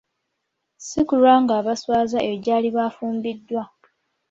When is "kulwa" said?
1.07-1.33